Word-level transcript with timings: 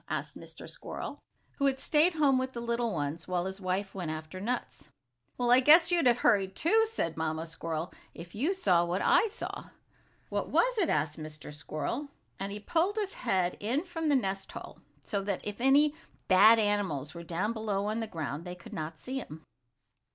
asked 0.09 0.35
Mr. 0.35 0.67
Squirrel, 0.67 1.19
who 1.57 1.67
had 1.67 1.79
stayed 1.79 2.13
home 2.15 2.39
with 2.39 2.53
the 2.53 2.59
little 2.59 2.91
ones, 2.91 3.27
while 3.27 3.45
his 3.45 3.61
wife 3.61 3.93
went 3.93 4.09
after 4.09 4.41
nuts. 4.41 4.89
"Well, 5.37 5.51
I 5.51 5.59
guess 5.59 5.91
you'd 5.91 6.07
have 6.07 6.17
hurried 6.17 6.55
too," 6.55 6.87
said 6.87 7.13
the 7.13 7.19
mamma 7.19 7.45
squirrel, 7.45 7.93
"if 8.15 8.33
you 8.33 8.51
saw 8.55 8.83
what 8.83 9.03
I 9.03 9.27
saw!" 9.27 9.65
"What 10.29 10.49
was 10.49 10.75
it?" 10.79 10.89
asked 10.89 11.19
Mr. 11.19 11.53
Squirrel, 11.53 12.09
and 12.39 12.51
he 12.51 12.59
pulled 12.59 12.95
his 12.95 13.13
head 13.13 13.55
in 13.59 13.83
from 13.83 14.09
the 14.09 14.15
nest 14.15 14.51
hole, 14.53 14.79
so 15.03 15.21
that 15.21 15.41
if 15.45 15.61
any 15.61 15.93
bad 16.27 16.57
animals 16.57 17.13
were 17.13 17.21
down 17.21 17.53
below 17.53 17.85
on 17.85 17.99
the 17.99 18.07
ground 18.07 18.43
they 18.43 18.55
could 18.55 18.73
not 18.73 18.97
see 18.99 19.19
him. 19.19 19.43